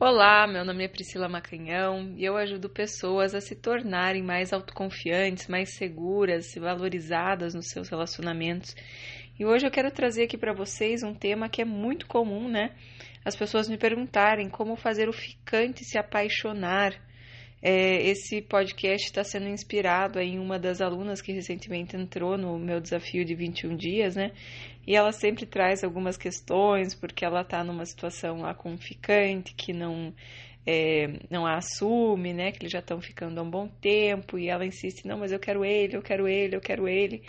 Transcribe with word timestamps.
Olá, 0.00 0.46
meu 0.46 0.64
nome 0.64 0.84
é 0.84 0.88
Priscila 0.88 1.28
Macanhão 1.28 2.14
e 2.16 2.24
eu 2.24 2.36
ajudo 2.36 2.68
pessoas 2.68 3.34
a 3.34 3.40
se 3.40 3.56
tornarem 3.56 4.22
mais 4.22 4.52
autoconfiantes, 4.52 5.48
mais 5.48 5.74
seguras 5.74 6.54
e 6.54 6.60
valorizadas 6.60 7.52
nos 7.52 7.70
seus 7.70 7.88
relacionamentos. 7.88 8.76
E 9.36 9.44
hoje 9.44 9.66
eu 9.66 9.72
quero 9.72 9.90
trazer 9.90 10.22
aqui 10.22 10.38
para 10.38 10.52
vocês 10.52 11.02
um 11.02 11.12
tema 11.12 11.48
que 11.48 11.60
é 11.60 11.64
muito 11.64 12.06
comum, 12.06 12.48
né? 12.48 12.76
As 13.24 13.34
pessoas 13.34 13.68
me 13.68 13.76
perguntarem 13.76 14.48
como 14.48 14.76
fazer 14.76 15.08
o 15.08 15.12
ficante 15.12 15.84
se 15.84 15.98
apaixonar. 15.98 16.94
É, 17.60 18.02
esse 18.02 18.40
podcast 18.40 19.06
está 19.06 19.24
sendo 19.24 19.48
inspirado 19.48 20.20
em 20.20 20.38
uma 20.38 20.58
das 20.58 20.80
alunas 20.80 21.20
que 21.20 21.32
recentemente 21.32 21.96
entrou 21.96 22.38
no 22.38 22.58
meu 22.58 22.80
desafio 22.80 23.24
de 23.24 23.34
21 23.34 23.76
dias, 23.76 24.14
né? 24.14 24.30
E 24.86 24.94
ela 24.94 25.12
sempre 25.12 25.44
traz 25.44 25.82
algumas 25.82 26.16
questões, 26.16 26.94
porque 26.94 27.24
ela 27.24 27.42
está 27.42 27.64
numa 27.64 27.84
situação 27.84 28.40
lá 28.40 28.54
com 28.54 28.72
um 28.72 28.78
ficante 28.78 29.54
que 29.54 29.72
não, 29.72 30.14
é, 30.66 31.20
não 31.30 31.46
a 31.46 31.56
assume, 31.56 32.32
né? 32.32 32.52
Que 32.52 32.60
eles 32.60 32.72
já 32.72 32.80
estão 32.80 33.00
ficando 33.00 33.38
há 33.38 33.42
um 33.42 33.50
bom 33.50 33.68
tempo, 33.80 34.38
e 34.38 34.48
ela 34.48 34.66
insiste, 34.66 35.06
não, 35.06 35.18
mas 35.18 35.32
eu 35.32 35.38
quero 35.38 35.64
ele, 35.64 35.96
eu 35.96 36.02
quero 36.02 36.28
ele, 36.28 36.56
eu 36.56 36.60
quero 36.60 36.88
ele 36.88 37.22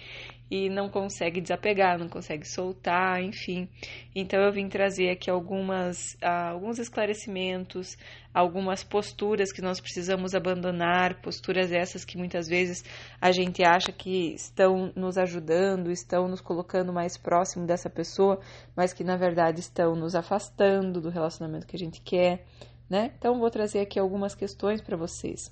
e 0.51 0.67
não 0.67 0.89
consegue 0.89 1.39
desapegar, 1.39 1.99
não 1.99 2.09
consegue 2.09 2.47
soltar, 2.47 3.21
enfim. 3.21 3.69
Então 4.15 4.41
eu 4.41 4.51
vim 4.51 4.67
trazer 4.67 5.11
aqui 5.11 5.29
algumas, 5.29 5.97
uh, 6.23 6.51
alguns 6.53 6.79
esclarecimentos, 6.79 7.95
algumas 8.33 8.83
posturas 8.83 9.51
que 9.51 9.61
nós 9.61 9.79
precisamos 9.79 10.33
abandonar, 10.33 11.21
posturas 11.21 11.71
essas 11.71 12.03
que 12.03 12.17
muitas 12.17 12.47
vezes 12.47 12.83
a 13.21 13.31
gente 13.31 13.63
acha 13.63 13.91
que 13.91 14.33
estão 14.33 14.91
nos 14.95 15.17
ajudando, 15.17 15.91
estão 15.91 16.27
nos 16.27 16.41
colocando 16.41 16.91
mais 16.91 17.15
próximo 17.15 17.67
dessa 17.67 17.89
pessoa, 17.89 18.39
mas 18.75 18.91
que 18.91 19.03
na 19.03 19.17
verdade 19.17 19.59
estão 19.59 19.95
nos 19.95 20.15
afastando 20.15 20.99
do 20.99 21.09
relacionamento 21.09 21.67
que 21.67 21.75
a 21.75 21.79
gente 21.79 22.01
quer, 22.01 22.43
né? 22.89 23.13
Então 23.17 23.39
vou 23.39 23.49
trazer 23.49 23.79
aqui 23.79 23.99
algumas 23.99 24.33
questões 24.33 24.81
para 24.81 24.97
vocês. 24.97 25.51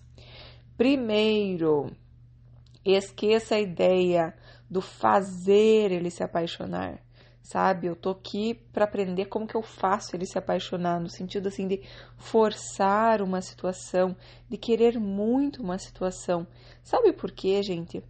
Primeiro, 0.77 1.91
esqueça 2.83 3.55
a 3.55 3.59
ideia 3.59 4.33
do 4.69 4.81
fazer 4.81 5.91
ele 5.91 6.09
se 6.09 6.23
apaixonar, 6.23 6.99
sabe? 7.41 7.87
Eu 7.87 7.95
tô 7.95 8.09
aqui 8.11 8.53
para 8.53 8.85
aprender 8.85 9.25
como 9.25 9.47
que 9.47 9.55
eu 9.55 9.61
faço 9.61 10.15
ele 10.15 10.25
se 10.25 10.37
apaixonar, 10.37 10.99
no 10.99 11.09
sentido 11.09 11.47
assim 11.47 11.67
de 11.67 11.81
forçar 12.17 13.21
uma 13.21 13.41
situação, 13.41 14.15
de 14.49 14.57
querer 14.57 14.99
muito 14.99 15.61
uma 15.61 15.77
situação. 15.77 16.45
Sabe 16.83 17.13
por 17.13 17.31
quê, 17.31 17.61
gente? 17.63 18.03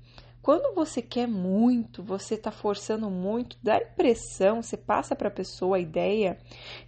Quando 0.47 0.73
você 0.73 1.01
quer 1.01 1.27
muito, 1.27 2.01
você 2.01 2.35
está 2.35 2.51
forçando 2.51 3.11
muito, 3.11 3.57
dá 3.61 3.73
a 3.75 3.81
impressão, 3.81 4.61
você 4.61 4.77
passa 4.77 5.13
para 5.13 5.27
a 5.27 5.29
pessoa 5.29 5.75
a 5.75 5.79
ideia 5.81 6.37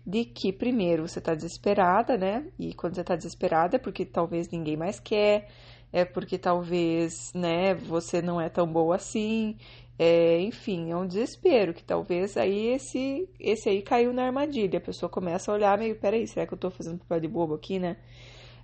de 0.08 0.24
que, 0.24 0.54
primeiro, 0.54 1.06
você 1.06 1.20
está 1.20 1.36
desesperada, 1.36 2.18
né? 2.18 2.46
E 2.58 2.74
quando 2.74 2.96
você 2.96 3.02
está 3.02 3.18
desesperada 3.18 3.76
é 3.76 3.78
porque 3.78 4.06
talvez 4.06 4.48
ninguém 4.50 4.78
mais 4.78 4.98
quer, 4.98 5.50
é 5.92 6.06
porque 6.06 6.38
talvez, 6.38 7.34
né, 7.36 7.74
você 7.74 8.22
não 8.22 8.40
é 8.40 8.48
tão 8.48 8.66
boa 8.66 8.96
assim, 8.96 9.58
é, 9.98 10.40
enfim, 10.40 10.92
é 10.92 10.96
um 10.96 11.06
desespero, 11.06 11.74
que 11.74 11.84
talvez 11.84 12.38
aí 12.38 12.68
esse, 12.68 13.28
esse 13.38 13.68
aí 13.68 13.82
caiu 13.82 14.14
na 14.14 14.24
armadilha, 14.24 14.78
a 14.78 14.82
pessoa 14.82 15.10
começa 15.10 15.52
a 15.52 15.56
olhar 15.56 15.78
meio, 15.78 16.00
peraí, 16.00 16.26
será 16.26 16.48
que 16.48 16.54
eu 16.54 16.58
tô 16.58 16.72
fazendo 16.72 17.00
papel 17.00 17.20
de 17.20 17.28
bobo 17.28 17.56
aqui, 17.56 17.78
né? 17.78 17.98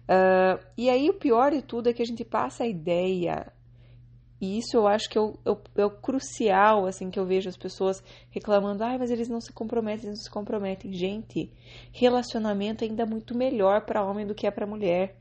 Uh, 0.06 0.64
e 0.78 0.90
aí 0.90 1.10
o 1.10 1.16
pior 1.16 1.52
de 1.52 1.64
tudo 1.64 1.90
é 1.90 1.94
que 1.94 2.02
a 2.02 2.06
gente 2.06 2.23
passa 2.23 2.64
a 2.64 2.68
ideia, 2.68 3.52
e 4.39 4.58
isso 4.58 4.75
eu 4.75 4.88
acho 4.88 5.09
que 5.09 5.17
é 5.17 5.22
o, 5.22 5.38
é, 5.45 5.81
é 5.81 5.86
o 5.86 5.89
crucial, 5.89 6.86
assim, 6.86 7.09
que 7.09 7.19
eu 7.19 7.25
vejo 7.25 7.50
as 7.50 7.58
pessoas 7.58 8.03
reclamando, 8.30 8.83
ai, 8.83 8.97
mas 8.97 9.11
eles 9.11 9.30
não 9.30 9.39
se 9.39 9.53
comprometem, 9.53 10.08
eles 10.08 10.19
não 10.19 10.25
se 10.25 10.31
comprometem. 10.31 10.94
Gente, 10.94 11.52
relacionamento 11.92 12.83
é 12.83 12.88
ainda 12.88 13.05
muito 13.05 13.38
melhor 13.38 13.86
para 13.86 14.03
homem 14.03 14.25
do 14.25 14.36
que 14.36 14.45
é 14.45 14.52
para 14.52 14.67
mulher, 14.67 15.16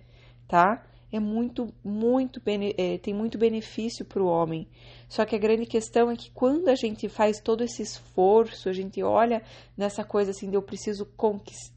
tá? 0.48 0.84
é 1.16 1.20
muito, 1.20 1.72
muito 1.84 2.42
é, 2.76 2.98
tem 2.98 3.14
muito 3.14 3.38
benefício 3.38 4.04
para 4.04 4.20
o 4.20 4.26
homem. 4.26 4.66
Só 5.08 5.24
que 5.24 5.36
a 5.36 5.39
grande 5.39 5.64
questão 5.64 6.10
é 6.10 6.16
que 6.16 6.28
quando 6.33 6.68
a 6.68 6.74
gente 6.74 7.08
faz 7.08 7.40
todo 7.40 7.62
esse 7.62 7.83
esforço, 7.83 8.68
a 8.68 8.72
gente 8.72 9.00
olha 9.00 9.40
nessa 9.77 10.02
coisa 10.02 10.33
assim 10.33 10.50
de 10.50 10.56
eu 10.56 10.62
preciso 10.62 11.06
conquistar, 11.16 11.73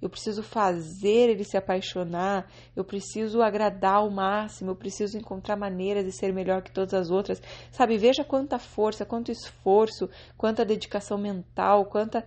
eu 0.00 0.10
preciso 0.10 0.42
fazer 0.42 1.30
ele 1.30 1.44
se 1.44 1.56
apaixonar, 1.56 2.50
eu 2.74 2.84
preciso 2.84 3.40
agradar 3.40 3.96
ao 3.96 4.10
máximo, 4.10 4.70
eu 4.70 4.76
preciso 4.76 5.16
encontrar 5.16 5.56
maneiras 5.56 6.04
de 6.04 6.12
ser 6.12 6.32
melhor 6.32 6.62
que 6.62 6.72
todas 6.72 6.92
as 6.94 7.10
outras. 7.10 7.40
Sabe, 7.70 7.96
veja 7.96 8.24
quanta 8.24 8.58
força, 8.58 9.06
quanto 9.06 9.30
esforço, 9.30 10.10
quanta 10.36 10.64
dedicação 10.64 11.16
mental, 11.18 11.86
quanta. 11.86 12.26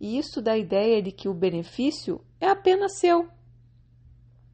Isso 0.00 0.40
dá 0.40 0.52
a 0.52 0.58
ideia 0.58 1.02
de 1.02 1.12
que 1.12 1.28
o 1.28 1.34
benefício 1.34 2.20
é 2.40 2.48
apenas 2.48 2.98
seu 2.98 3.28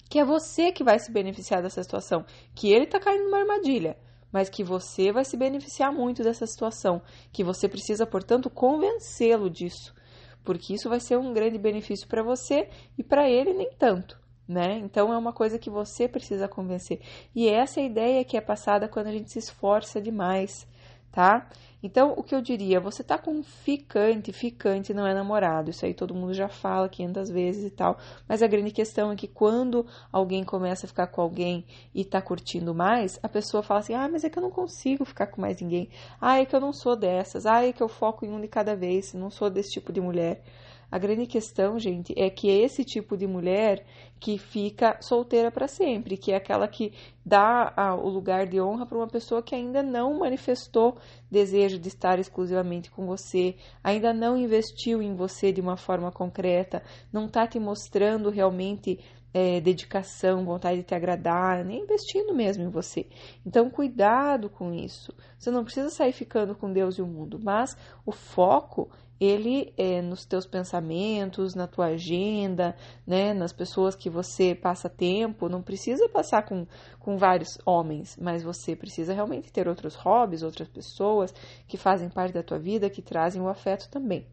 que 0.09 0.19
é 0.19 0.25
você 0.25 0.73
que 0.73 0.83
vai 0.83 0.99
se 0.99 1.13
beneficiar 1.13 1.63
dessa 1.63 1.83
situação, 1.83 2.25
que 2.55 2.73
ele 2.73 2.85
está 2.85 2.99
caindo 2.99 3.25
numa 3.25 3.41
armadilha, 3.41 3.97
mas 4.33 4.49
que 4.49 4.65
você 4.65 5.13
vai 5.13 5.25
se 5.25 5.37
beneficiar 5.37 5.93
muito 5.93 6.23
dessa 6.23 6.47
situação, 6.47 7.03
que 7.31 7.45
você 7.45 7.69
precisa, 7.69 8.07
portanto, 8.07 8.49
convencê-lo 8.49 9.51
disso, 9.51 9.95
porque 10.45 10.75
isso 10.75 10.89
vai 10.89 11.01
ser 11.01 11.19
um 11.19 11.33
grande 11.33 11.59
benefício 11.59 12.07
para 12.09 12.23
você 12.23 12.69
e 12.97 13.03
para 13.03 13.29
ele 13.29 13.53
nem 13.53 13.71
tanto. 13.79 14.19
Né? 14.47 14.79
Então 14.79 15.13
é 15.13 15.19
uma 15.19 15.33
coisa 15.33 15.59
que 15.59 15.69
você 15.69 16.09
precisa 16.09 16.49
convencer. 16.49 17.01
E 17.35 17.49
essa 17.49 17.81
é 17.81 17.83
a 17.83 17.87
ideia 17.87 18.25
que 18.25 18.37
é 18.37 18.41
passada 18.41 18.89
quando 18.89 19.09
a 19.09 19.13
gente 19.13 19.31
se 19.31 19.39
esforça 19.39 20.01
demais, 20.01 20.67
tá? 21.13 21.47
Então, 21.81 22.13
o 22.17 22.25
que 22.25 22.35
eu 22.35 22.43
diria, 22.43 22.81
você 22.81 23.05
tá 23.05 23.17
com 23.17 23.31
um 23.31 23.43
ficante, 23.43 24.33
ficante 24.33 24.93
não 24.93 25.07
é 25.07 25.15
namorado, 25.15 25.71
isso 25.71 25.87
aí 25.87 25.95
todo 25.95 26.15
mundo 26.15 26.35
já 26.35 26.49
fala 26.49 26.89
500 26.89 27.31
vezes 27.31 27.65
e 27.65 27.71
tal, 27.71 27.97
mas 28.29 28.43
a 28.43 28.49
grande 28.49 28.73
questão 28.73 29.13
é 29.13 29.17
que 29.17 29.29
quando 29.29 29.87
alguém 30.11 30.43
começa 30.43 30.87
a 30.87 30.89
ficar 30.89 31.07
com 31.07 31.21
alguém 31.21 31.65
e 31.95 32.05
tá 32.05 32.21
curtindo 32.21 32.75
mais, 32.75 33.21
a 33.23 33.29
pessoa 33.29 33.63
fala 33.63 33.79
assim, 33.79 33.95
ah, 33.95 34.09
mas 34.09 34.25
é 34.25 34.31
que 34.31 34.39
eu 34.39 34.43
não 34.43 34.51
consigo 34.51 35.05
ficar 35.05 35.29
com 35.29 35.41
mais 35.41 35.61
ninguém, 35.61 35.89
ah, 36.21 36.41
é 36.41 36.45
que 36.45 36.57
eu 36.57 36.61
não 36.61 36.73
sou 36.73 36.97
dessas, 36.97 37.47
ah, 37.47 37.65
é 37.65 37.73
que 37.73 37.83
eu 37.83 37.89
foco 37.89 38.27
em 38.27 38.31
um 38.31 38.41
de 38.41 38.49
cada 38.49 38.75
vez, 38.75 39.15
não 39.15 39.31
sou 39.31 39.49
desse 39.49 39.71
tipo 39.71 39.93
de 39.93 40.01
mulher. 40.01 40.43
A 40.91 40.99
grande 40.99 41.27
questão, 41.27 41.79
gente, 41.79 42.15
é 42.17 42.31
que 42.31 42.49
é 42.49 42.65
esse 42.65 42.83
tipo 42.83 43.15
de 43.15 43.27
mulher 43.27 43.85
que 44.19 44.39
fica 44.39 44.97
solteira 45.03 45.51
para 45.51 45.69
sempre, 45.69 46.17
que 46.17 46.33
é 46.33 46.37
aquela 46.37 46.67
que 46.67 46.93
dá 47.25 47.73
a, 47.77 47.95
o 47.95 48.09
lugar 48.09 48.47
de 48.47 48.59
honra 48.59 48.87
para 48.87 48.97
uma 48.97 49.07
pessoa 49.07 49.43
que 49.43 49.55
ainda 49.55 49.83
não 49.83 50.19
manifestou 50.19 50.97
desejo 51.31 51.79
de 51.79 51.89
estar 51.89 52.19
exclusivamente 52.19 52.91
com 52.91 53.07
você, 53.07 53.55
ainda 53.85 54.15
não 54.15 54.37
investiu 54.37 55.03
em 55.03 55.15
você 55.15 55.53
de 55.53 55.61
uma 55.61 55.77
forma 55.77 56.11
concreta, 56.11 56.83
não 57.13 57.27
está 57.27 57.47
te 57.47 57.61
mostrando 57.61 58.31
realmente 58.31 58.99
é, 59.33 59.61
dedicação, 59.61 60.45
vontade 60.45 60.79
de 60.79 60.85
te 60.85 60.95
agradar, 60.95 61.65
nem 61.65 61.83
investindo 61.83 62.35
mesmo 62.35 62.65
em 62.65 62.69
você. 62.69 63.07
Então, 63.45 63.71
cuidado 63.71 64.49
com 64.49 64.73
isso. 64.73 65.13
Você 65.39 65.51
não 65.51 65.65
precisa 65.65 65.91
sair 65.91 66.13
ficando 66.13 66.55
com 66.55 66.73
Deus 66.73 66.97
e 66.99 67.03
o 67.03 67.07
mundo, 67.07 67.39
mas 67.43 67.77
o 68.05 68.13
foco 68.13 68.91
ele 69.21 69.73
é 69.77 70.01
nos 70.01 70.25
teus 70.25 70.47
pensamentos, 70.47 71.55
na 71.55 71.67
tua 71.67 71.87
agenda, 71.87 72.77
né, 73.07 73.35
nas 73.35 73.53
pessoas 73.53 73.97
que 73.97 74.09
você 74.09 74.55
passa 74.55 74.89
tempo. 74.89 75.49
Não 75.49 75.61
precisa 75.61 76.09
passar 76.09 76.45
com, 76.45 76.67
com 77.01 77.17
vários 77.17 77.59
homens, 77.67 78.17
mas 78.21 78.43
você 78.43 78.77
precisa 78.77 79.13
realmente 79.13 79.53
ter 79.53 79.67
outros 79.67 79.97
hobbies, 79.97 80.43
outras 80.43 80.69
pessoas 80.69 81.35
que 81.67 81.77
fazem 81.77 82.09
parte 82.09 82.33
da 82.33 82.43
tua 82.43 82.59
vida, 82.59 82.89
que 82.89 83.03
trazem 83.03 83.43
o 83.43 83.49
afeto 83.49 83.89
também. 83.91 84.27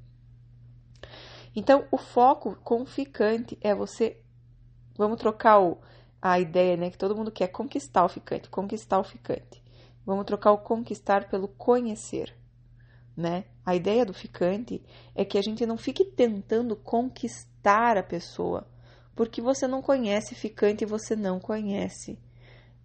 Então, 1.56 1.86
o 1.90 1.98
foco 1.98 2.56
com 2.64 2.86
ficante 2.86 3.58
é 3.62 3.74
você. 3.74 4.22
Vamos 4.98 5.18
trocar 5.18 5.60
o, 5.60 5.78
a 6.22 6.40
ideia, 6.40 6.78
né, 6.78 6.90
que 6.90 6.98
todo 6.98 7.16
mundo 7.16 7.32
quer 7.32 7.48
conquistar 7.48 8.06
o 8.06 8.10
ficante, 8.10 8.50
conquistar 8.50 9.00
o 9.00 9.04
ficante. 9.04 9.64
Vamos 10.06 10.26
trocar 10.26 10.52
o 10.52 10.58
conquistar 10.58 11.28
pelo 11.30 11.48
conhecer 11.48 12.36
né? 13.16 13.46
A 13.66 13.76
ideia 13.76 14.06
do 14.06 14.14
ficante 14.14 14.84
é 15.16 15.24
que 15.24 15.38
a 15.38 15.42
gente 15.42 15.66
não 15.66 15.78
fique 15.78 16.04
tentando 16.04 16.76
conquistar 16.76 17.98
a 17.98 18.04
pessoa, 18.04 18.68
porque 19.16 19.42
você 19.42 19.68
não 19.68 19.82
conhece 19.82 20.36
ficante 20.36 20.84
e 20.84 20.88
você 20.88 21.16
não 21.16 21.40
conhece. 21.40 22.20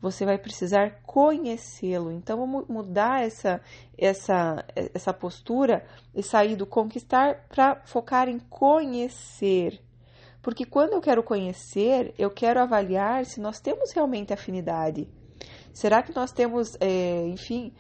Você 0.01 0.25
vai 0.25 0.39
precisar 0.39 1.03
conhecê-lo. 1.03 2.11
Então 2.11 2.39
vamos 2.39 2.67
mudar 2.69 3.23
essa 3.23 3.61
essa 3.99 4.65
essa 4.95 5.12
postura 5.12 5.85
e 6.15 6.23
sair 6.23 6.57
do 6.57 6.65
conquistar 6.65 7.47
para 7.49 7.83
focar 7.85 8.29
em 8.29 8.39
conhecer. 8.39 9.83
Porque 10.43 10.65
quando 10.65 10.95
eu 10.95 11.01
quero 11.01 11.23
conhecer, 11.23 12.15
eu 12.19 12.31
quero 12.31 12.61
avaliar 12.61 13.25
se 13.25 13.41
nós 13.41 13.61
temos 13.61 13.93
realmente 13.93 14.33
afinidade. 14.33 15.09
Será 15.73 16.03
que 16.03 16.15
nós 16.15 16.33
temos, 16.33 16.77
é, 16.81 17.27
enfim, 17.29 17.73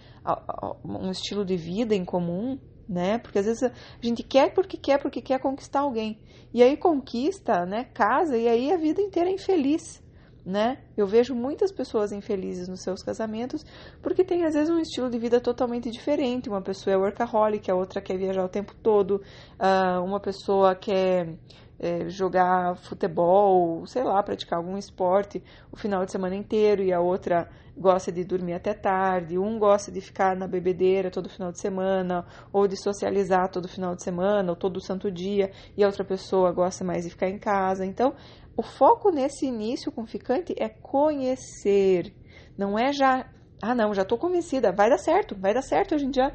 um 0.84 1.10
estilo 1.10 1.44
de 1.44 1.56
vida 1.56 1.94
em 1.94 2.04
comum? 2.04 2.58
Né? 2.88 3.18
Porque 3.18 3.38
às 3.38 3.46
vezes 3.46 3.62
a 3.62 3.72
gente 4.00 4.22
quer 4.22 4.52
porque 4.52 4.76
quer, 4.76 5.00
porque 5.00 5.22
quer 5.22 5.38
conquistar 5.38 5.80
alguém. 5.80 6.18
E 6.52 6.62
aí 6.62 6.76
conquista, 6.76 7.64
né? 7.64 7.84
Casa, 7.84 8.36
e 8.36 8.48
aí 8.48 8.72
a 8.72 8.76
vida 8.76 9.00
inteira 9.00 9.30
é 9.30 9.32
infeliz. 9.32 10.02
Né? 10.44 10.78
Eu 10.96 11.06
vejo 11.06 11.34
muitas 11.34 11.70
pessoas 11.70 12.12
infelizes 12.12 12.66
nos 12.66 12.82
seus 12.82 13.02
casamentos 13.02 13.62
porque 14.02 14.24
tem 14.24 14.46
às 14.46 14.54
vezes 14.54 14.70
um 14.70 14.78
estilo 14.78 15.10
de 15.10 15.18
vida 15.18 15.38
totalmente 15.38 15.90
diferente. 15.90 16.48
Uma 16.48 16.62
pessoa 16.62 16.94
é 16.94 16.96
workaholic, 16.96 17.70
a 17.70 17.74
outra 17.74 18.00
quer 18.00 18.16
viajar 18.16 18.44
o 18.44 18.48
tempo 18.48 18.74
todo, 18.82 19.22
uh, 19.60 20.02
uma 20.02 20.18
pessoa 20.18 20.74
quer 20.74 21.36
é, 21.80 22.10
jogar 22.10 22.76
futebol, 22.76 23.86
sei 23.86 24.04
lá, 24.04 24.22
praticar 24.22 24.58
algum 24.58 24.76
esporte 24.76 25.42
o 25.72 25.76
final 25.76 26.04
de 26.04 26.12
semana 26.12 26.36
inteiro 26.36 26.82
e 26.82 26.92
a 26.92 27.00
outra 27.00 27.48
gosta 27.74 28.12
de 28.12 28.22
dormir 28.22 28.52
até 28.52 28.74
tarde, 28.74 29.38
um 29.38 29.58
gosta 29.58 29.90
de 29.90 30.02
ficar 30.02 30.36
na 30.36 30.46
bebedeira 30.46 31.10
todo 31.10 31.30
final 31.30 31.50
de 31.50 31.58
semana, 31.58 32.26
ou 32.52 32.68
de 32.68 32.76
socializar 32.76 33.48
todo 33.48 33.66
final 33.66 33.96
de 33.96 34.04
semana, 34.04 34.50
ou 34.50 34.56
todo 34.56 34.84
santo 34.84 35.10
dia, 35.10 35.50
e 35.74 35.82
a 35.82 35.86
outra 35.86 36.04
pessoa 36.04 36.52
gosta 36.52 36.84
mais 36.84 37.04
de 37.04 37.10
ficar 37.10 37.30
em 37.30 37.38
casa. 37.38 37.86
Então, 37.86 38.14
o 38.54 38.62
foco 38.62 39.10
nesse 39.10 39.46
início 39.46 39.90
com 39.90 40.06
ficante 40.06 40.54
é 40.58 40.68
conhecer, 40.68 42.14
não 42.58 42.78
é 42.78 42.92
já, 42.92 43.26
ah 43.62 43.74
não, 43.74 43.94
já 43.94 44.02
estou 44.02 44.18
convencida, 44.18 44.70
vai 44.70 44.90
dar 44.90 44.98
certo, 44.98 45.34
vai 45.34 45.54
dar 45.54 45.62
certo, 45.62 45.94
a 45.94 45.98
gente 45.98 46.16
já 46.16 46.30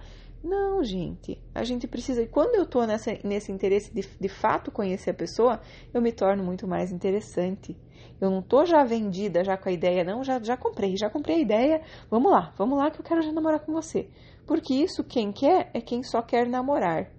não, 0.45 0.83
gente. 0.83 1.41
A 1.53 1.63
gente 1.63 1.87
precisa. 1.87 2.25
Quando 2.27 2.55
eu 2.55 2.63
estou 2.63 2.85
nesse 2.85 3.51
interesse 3.51 3.93
de, 3.93 4.07
de 4.19 4.29
fato 4.29 4.71
conhecer 4.71 5.09
a 5.09 5.13
pessoa, 5.13 5.59
eu 5.93 6.01
me 6.01 6.11
torno 6.11 6.43
muito 6.43 6.67
mais 6.67 6.91
interessante. 6.91 7.75
Eu 8.21 8.29
não 8.29 8.39
estou 8.39 8.65
já 8.65 8.83
vendida 8.83 9.43
já 9.43 9.57
com 9.57 9.67
a 9.67 9.71
ideia, 9.71 10.03
não, 10.03 10.23
já, 10.23 10.41
já 10.41 10.55
comprei, 10.55 10.95
já 10.95 11.09
comprei 11.09 11.37
a 11.37 11.39
ideia. 11.39 11.81
Vamos 12.09 12.31
lá, 12.31 12.53
vamos 12.57 12.77
lá 12.77 12.89
que 12.89 12.99
eu 12.99 13.03
quero 13.03 13.21
já 13.21 13.31
namorar 13.31 13.59
com 13.59 13.73
você. 13.73 14.07
Porque 14.45 14.73
isso 14.73 15.03
quem 15.03 15.31
quer 15.31 15.69
é 15.73 15.81
quem 15.81 16.03
só 16.03 16.21
quer 16.21 16.47
namorar. 16.47 17.11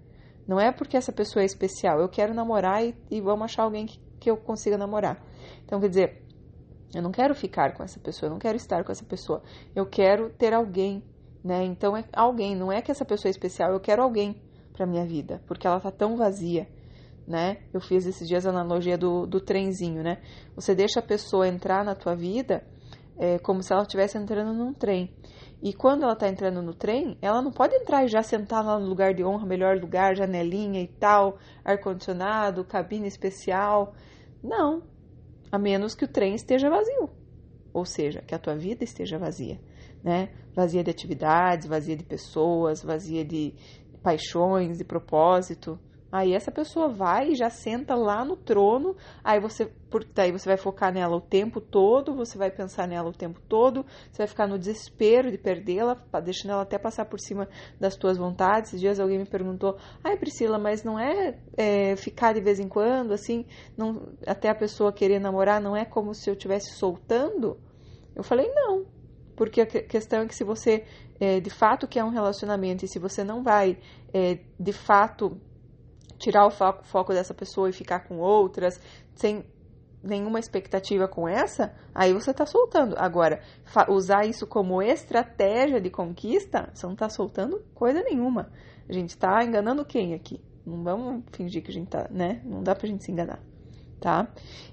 Não 0.47 0.59
é 0.59 0.71
porque 0.71 0.95
essa 0.95 1.11
pessoa 1.11 1.43
é 1.43 1.45
especial. 1.45 1.99
Eu 1.99 2.07
quero 2.07 2.33
namorar 2.33 2.83
e, 2.83 2.95
e 3.11 3.19
vamos 3.19 3.45
achar 3.45 3.63
alguém 3.63 3.85
que, 3.85 3.99
que 4.19 4.31
eu 4.31 4.37
consiga 4.37 4.77
namorar. 4.77 5.21
Então, 5.65 5.79
quer 5.81 5.89
dizer, 5.89 6.23
eu 6.95 7.01
não 7.01 7.11
quero 7.11 7.35
ficar 7.35 7.73
com 7.73 7.83
essa 7.83 7.99
pessoa, 7.99 8.27
eu 8.27 8.31
não 8.31 8.39
quero 8.39 8.55
estar 8.55 8.83
com 8.83 8.91
essa 8.91 9.03
pessoa. 9.03 9.43
Eu 9.75 9.85
quero 9.85 10.29
ter 10.29 10.53
alguém 10.53 11.03
né? 11.43 11.63
Então 11.63 11.95
é 11.95 12.03
alguém, 12.13 12.55
não 12.55 12.71
é 12.71 12.81
que 12.81 12.91
essa 12.91 13.05
pessoa 13.05 13.29
é 13.29 13.31
especial, 13.31 13.71
eu 13.71 13.79
quero 13.79 14.01
alguém 14.01 14.41
para 14.73 14.85
minha 14.85 15.05
vida, 15.05 15.41
porque 15.47 15.65
ela 15.65 15.79
tá 15.79 15.91
tão 15.91 16.15
vazia, 16.15 16.67
né? 17.27 17.57
Eu 17.73 17.81
fiz 17.81 18.05
esses 18.05 18.27
dias 18.27 18.45
a 18.45 18.49
analogia 18.49 18.97
do, 18.97 19.25
do 19.25 19.39
trenzinho, 19.39 20.03
né? 20.03 20.21
Você 20.55 20.75
deixa 20.75 20.99
a 20.99 21.03
pessoa 21.03 21.47
entrar 21.47 21.83
na 21.83 21.95
tua 21.95 22.15
vida 22.15 22.63
é, 23.17 23.39
como 23.39 23.63
se 23.63 23.73
ela 23.73 23.81
estivesse 23.81 24.17
entrando 24.17 24.53
num 24.53 24.73
trem. 24.73 25.11
E 25.61 25.73
quando 25.73 26.03
ela 26.03 26.13
está 26.13 26.29
entrando 26.29 26.61
no 26.61 26.73
trem, 26.73 27.17
ela 27.19 27.41
não 27.41 27.51
pode 27.51 27.73
entrar 27.75 28.05
e 28.05 28.07
já 28.07 28.21
sentar 28.21 28.63
lá 28.63 28.79
no 28.79 28.85
lugar 28.85 29.13
de 29.15 29.23
honra, 29.23 29.45
melhor 29.45 29.77
lugar, 29.77 30.15
janelinha 30.15 30.81
e 30.81 30.87
tal, 30.87 31.39
ar-condicionado, 31.65 32.63
cabine 32.63 33.07
especial. 33.07 33.95
Não. 34.43 34.83
A 35.51 35.57
menos 35.57 35.95
que 35.95 36.05
o 36.05 36.07
trem 36.07 36.35
esteja 36.35 36.69
vazio. 36.69 37.09
Ou 37.73 37.85
seja, 37.85 38.21
que 38.21 38.35
a 38.35 38.39
tua 38.39 38.55
vida 38.55 38.83
esteja 38.83 39.17
vazia 39.17 39.59
né? 40.03 40.29
Vazia 40.55 40.83
de 40.83 40.91
atividades, 40.91 41.67
vazia 41.67 41.95
de 41.95 42.03
pessoas, 42.03 42.83
vazia 42.83 43.23
de 43.23 43.53
paixões, 44.01 44.77
de 44.77 44.83
propósito. 44.83 45.79
Aí 46.09 46.33
essa 46.33 46.51
pessoa 46.51 46.87
vai 46.87 47.31
e 47.31 47.35
já 47.35 47.49
senta 47.49 47.93
lá 47.93 48.23
no 48.23 48.37
trono, 48.37 48.95
aí 49.21 49.41
você, 49.41 49.65
por, 49.65 50.05
daí 50.15 50.31
você 50.31 50.47
vai 50.47 50.57
focar 50.57 50.93
nela 50.93 51.17
o 51.17 51.21
tempo 51.21 51.59
todo, 51.59 52.15
você 52.15 52.37
vai 52.37 52.49
pensar 52.49 52.87
nela 52.87 53.09
o 53.09 53.13
tempo 53.13 53.41
todo, 53.41 53.85
você 54.09 54.19
vai 54.19 54.27
ficar 54.27 54.47
no 54.47 54.57
desespero 54.57 55.29
de 55.29 55.37
perdê-la, 55.37 56.01
deixando 56.23 56.51
ela 56.51 56.61
até 56.61 56.77
passar 56.77 57.05
por 57.05 57.19
cima 57.19 57.49
das 57.77 57.97
tuas 57.97 58.17
vontades. 58.17 58.69
Esses 58.69 58.79
dias 58.79 58.99
alguém 59.01 59.19
me 59.19 59.25
perguntou, 59.25 59.77
ai 60.01 60.15
Priscila, 60.15 60.57
mas 60.57 60.81
não 60.81 60.97
é, 60.97 61.37
é 61.57 61.95
ficar 61.97 62.33
de 62.33 62.39
vez 62.39 62.57
em 62.57 62.69
quando, 62.69 63.11
assim, 63.11 63.45
não, 63.75 64.07
até 64.25 64.49
a 64.49 64.55
pessoa 64.55 64.93
querer 64.93 65.19
namorar, 65.19 65.59
não 65.59 65.75
é 65.75 65.83
como 65.83 66.13
se 66.13 66.29
eu 66.29 66.35
estivesse 66.35 66.73
soltando? 66.77 67.59
Eu 68.15 68.23
falei, 68.23 68.49
não, 68.53 68.85
porque 69.37 69.61
a 69.61 69.65
questão 69.65 70.23
é 70.23 70.27
que 70.27 70.35
se 70.35 70.43
você 70.43 70.83
é, 71.19 71.39
de 71.39 71.49
fato 71.49 71.87
quer 71.87 72.03
um 72.03 72.09
relacionamento 72.09 72.83
e 72.83 72.87
se 72.87 72.99
você 72.99 73.23
não 73.23 73.43
vai 73.43 73.77
é, 74.13 74.39
de 74.59 74.73
fato 74.73 75.39
tirar 76.17 76.47
o 76.47 76.49
foco, 76.49 76.83
foco 76.83 77.13
dessa 77.13 77.33
pessoa 77.33 77.69
e 77.69 77.71
ficar 77.71 77.99
com 78.07 78.17
outras 78.17 78.81
sem 79.15 79.45
nenhuma 80.03 80.39
expectativa 80.39 81.07
com 81.07 81.27
essa, 81.27 81.73
aí 81.93 82.13
você 82.13 82.31
está 82.31 82.45
soltando. 82.45 82.95
Agora, 82.97 83.41
usar 83.89 84.25
isso 84.25 84.47
como 84.47 84.81
estratégia 84.81 85.79
de 85.79 85.89
conquista, 85.89 86.69
você 86.73 86.85
não 86.85 86.93
está 86.93 87.09
soltando 87.09 87.63
coisa 87.75 88.01
nenhuma. 88.01 88.51
A 88.89 88.93
gente 88.93 89.09
está 89.09 89.43
enganando 89.43 89.85
quem 89.85 90.13
aqui? 90.13 90.41
Não 90.65 90.83
vamos 90.83 91.23
fingir 91.31 91.63
que 91.63 91.69
a 91.69 91.73
gente 91.73 91.89
tá, 91.89 92.07
né? 92.09 92.41
Não 92.43 92.63
dá 92.63 92.73
pra 92.73 92.87
gente 92.87 93.03
se 93.03 93.11
enganar, 93.11 93.39
tá? 93.99 94.27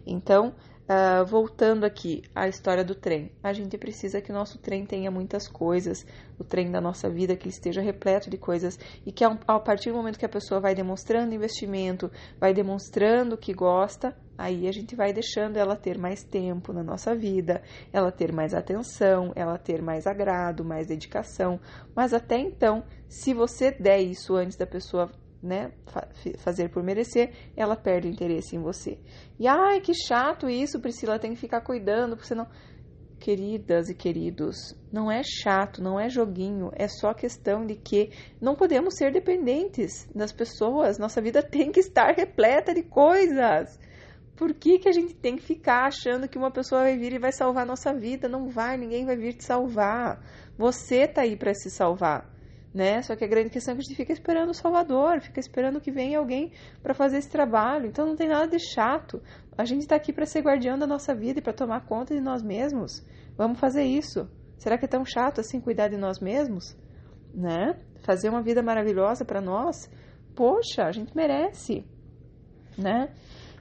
Então, 0.07 0.55
Uh, 0.87 1.25
voltando 1.25 1.85
aqui 1.85 2.21
à 2.35 2.47
história 2.47 2.85
do 2.85 2.95
trem, 2.95 3.33
a 3.43 3.55
gente 3.55 3.79
precisa 3.79 4.21
que 4.21 4.31
o 4.31 4.35
nosso 4.35 4.59
trem 4.59 4.85
tenha 4.85 5.11
muitas 5.11 5.49
coisas, 5.49 6.05
o 6.39 6.45
trem 6.45 6.71
da 6.71 6.79
nossa 6.79 7.09
vida 7.09 7.35
que 7.35 7.45
ele 7.45 7.55
esteja 7.55 7.81
repleto 7.81 8.29
de 8.29 8.37
coisas 8.37 8.79
e 9.07 9.11
que 9.11 9.25
a 9.25 9.59
partir 9.61 9.91
do 9.91 9.97
momento 9.97 10.19
que 10.19 10.27
a 10.27 10.29
pessoa 10.29 10.61
vai 10.61 10.75
demonstrando 10.75 11.35
investimento, 11.35 12.11
vai 12.39 12.53
demonstrando 12.53 13.39
que 13.39 13.55
gosta, 13.55 14.15
aí 14.37 14.69
a 14.69 14.73
gente 14.73 14.95
vai 14.95 15.11
deixando 15.11 15.57
ela 15.57 15.75
ter 15.75 15.97
mais 15.97 16.23
tempo 16.23 16.71
na 16.71 16.83
nossa 16.83 17.15
vida, 17.15 17.63
ela 17.91 18.13
ter 18.13 18.31
mais 18.31 18.53
atenção, 18.53 19.33
ela 19.35 19.57
ter 19.57 19.81
mais 19.81 20.07
agrado, 20.07 20.67
mais 20.67 20.87
dedicação. 20.87 21.59
Mas 21.97 22.13
até 22.13 22.37
então, 22.39 22.85
se 23.09 23.33
você 23.33 23.71
der 23.71 24.03
isso 24.03 24.37
antes 24.37 24.59
da 24.59 24.67
pessoa 24.67 25.11
né, 25.44 25.73
fazer 26.38 26.70
por 26.70 26.82
merecer, 26.82 27.32
ela 27.55 27.76
perde 27.76 28.08
o 28.08 28.11
interesse 28.11 28.56
em 28.56 28.61
você. 28.61 28.99
E 29.38 29.46
ai, 29.46 29.81
que 29.81 29.93
chato 29.94 30.49
isso, 30.49 30.81
Priscila, 30.81 31.19
tem 31.19 31.35
que 31.35 31.41
ficar 31.41 31.61
cuidando, 31.61 32.17
porque 32.17 32.29
senão. 32.29 32.49
Queridas 33.20 33.88
e 33.88 33.94
queridos, 33.94 34.76
não 34.93 35.11
é 35.11 35.23
chato, 35.23 35.82
não 35.82 35.99
é 35.99 36.11
joguinho, 36.11 36.70
é 36.75 36.87
só 36.87 37.14
questão 37.14 37.64
de 37.64 37.75
que 37.75 38.11
não 38.38 38.55
podemos 38.55 38.96
ser 38.96 39.12
dependentes 39.12 40.06
das 40.14 40.31
pessoas, 40.31 40.99
nossa 40.99 41.23
vida 41.23 41.41
tem 41.49 41.73
que 41.73 41.81
estar 41.81 42.14
repleta 42.14 42.75
de 42.75 42.82
coisas. 42.82 43.79
Por 44.37 44.52
que, 44.52 44.79
que 44.79 44.88
a 44.91 44.93
gente 44.93 45.14
tem 45.14 45.37
que 45.37 45.43
ficar 45.43 45.87
achando 45.87 46.29
que 46.29 46.37
uma 46.37 46.50
pessoa 46.50 46.82
vai 46.82 46.99
vir 46.99 47.14
e 47.14 47.19
vai 47.19 47.32
salvar 47.32 47.62
a 47.62 47.67
nossa 47.67 47.94
vida? 47.94 48.29
Não 48.29 48.50
vai, 48.50 48.76
ninguém 48.76 49.06
vai 49.06 49.17
vir 49.17 49.35
te 49.35 49.44
salvar. 49.44 50.20
Você 50.58 51.08
tá 51.08 51.23
aí 51.23 51.35
para 51.35 51.55
se 51.55 51.70
salvar 51.70 52.34
né? 52.75 53.00
Só 53.03 53.15
que 53.15 53.25
a 53.25 53.29
grande 53.29 53.50
questão 53.50 53.73
é 53.73 53.76
que 53.76 53.82
a 53.82 53.85
gente 53.85 53.97
fica 53.97 54.12
esperando 54.12 54.50
o 54.50 54.55
Salvador, 54.55 55.21
fica 55.21 55.38
esperando 55.38 55.81
que 55.81 55.93
venha 55.93 56.19
alguém 56.19 56.50
para 56.82 56.93
fazer 56.93 57.19
esse 57.19 57.31
trabalho. 57.31 57.87
Então 57.87 58.05
não 58.05 58.17
tem 58.17 58.29
nada 58.29 58.49
de 58.49 58.59
chato. 58.59 59.23
A 59.56 59.65
gente 59.65 59.82
está 59.82 59.94
aqui 59.94 60.12
para 60.12 60.26
ser 60.26 60.43
guardião 60.43 60.76
da 60.76 60.87
nossa 60.87 61.15
vida 61.15 61.38
e 61.38 61.43
para 61.43 61.53
tomar 61.53 61.87
conta 61.87 62.12
de 62.12 62.21
nós 62.21 62.43
mesmos. 62.43 63.06
Vamos 63.37 63.61
fazer 63.61 63.85
isso. 63.85 64.29
Será 64.59 64.76
que 64.76 64.87
é 64.87 64.88
tão 64.88 65.05
chato 65.05 65.41
assim 65.41 65.61
cuidar 65.61 65.88
de 65.88 65.97
nós 65.97 66.19
mesmos, 66.19 66.76
né? 67.32 67.79
Fazer 68.03 68.29
uma 68.29 68.43
vida 68.43 68.62
maravilhosa 68.62 69.25
para 69.25 69.41
nós? 69.41 69.88
Poxa, 70.35 70.82
a 70.82 70.91
gente 70.91 71.15
merece, 71.15 71.85
né? 72.77 73.15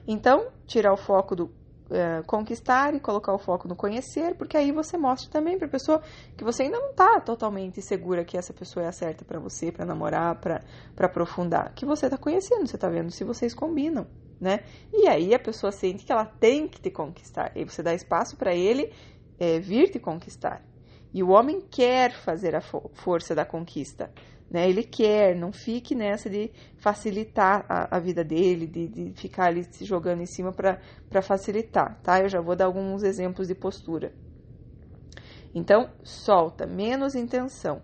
Então, 0.06 0.48
tirar 0.66 0.92
o 0.92 0.96
foco 0.96 1.36
do 1.36 1.63
é, 1.94 2.22
conquistar 2.26 2.94
e 2.94 3.00
colocar 3.00 3.32
o 3.32 3.38
foco 3.38 3.68
no 3.68 3.76
conhecer, 3.76 4.34
porque 4.34 4.56
aí 4.56 4.72
você 4.72 4.98
mostra 4.98 5.30
também 5.30 5.56
para 5.56 5.66
a 5.66 5.70
pessoa 5.70 6.02
que 6.36 6.44
você 6.44 6.64
ainda 6.64 6.78
não 6.78 6.90
está 6.90 7.20
totalmente 7.20 7.80
segura 7.80 8.24
que 8.24 8.36
essa 8.36 8.52
pessoa 8.52 8.84
é 8.84 8.88
a 8.88 8.92
certa 8.92 9.24
para 9.24 9.38
você, 9.38 9.70
para 9.70 9.84
namorar, 9.84 10.34
para 10.40 10.62
aprofundar, 10.98 11.72
que 11.74 11.86
você 11.86 12.06
está 12.06 12.18
conhecendo, 12.18 12.66
você 12.66 12.76
está 12.76 12.88
vendo 12.88 13.10
se 13.10 13.24
vocês 13.24 13.54
combinam, 13.54 14.06
né? 14.40 14.60
E 14.92 15.06
aí 15.08 15.34
a 15.34 15.38
pessoa 15.38 15.70
sente 15.70 16.04
que 16.04 16.12
ela 16.12 16.26
tem 16.26 16.68
que 16.68 16.80
te 16.80 16.90
conquistar, 16.90 17.52
e 17.54 17.64
você 17.64 17.82
dá 17.82 17.94
espaço 17.94 18.36
para 18.36 18.54
ele 18.54 18.92
é, 19.38 19.58
vir 19.60 19.90
te 19.90 19.98
conquistar. 19.98 20.62
E 21.12 21.22
o 21.22 21.28
homem 21.28 21.60
quer 21.60 22.12
fazer 22.12 22.56
a 22.56 22.60
força 22.60 23.34
da 23.34 23.44
conquista 23.44 24.10
né? 24.50 24.68
Ele 24.68 24.82
quer, 24.82 25.34
não 25.34 25.52
fique 25.52 25.94
nessa 25.94 26.28
de 26.28 26.50
facilitar 26.76 27.64
a, 27.68 27.96
a 27.96 27.98
vida 27.98 28.22
dele, 28.22 28.66
de, 28.66 28.88
de, 28.88 29.12
ficar 29.14 29.46
ali 29.46 29.64
se 29.70 29.84
jogando 29.84 30.20
em 30.22 30.26
cima 30.26 30.52
para 30.52 31.22
facilitar, 31.22 31.98
tá? 32.02 32.20
Eu 32.20 32.28
já 32.28 32.40
vou 32.40 32.54
dar 32.54 32.66
alguns 32.66 33.02
exemplos 33.02 33.48
de 33.48 33.54
postura. 33.54 34.12
Então, 35.54 35.88
solta, 36.02 36.66
menos 36.66 37.14
intenção, 37.14 37.80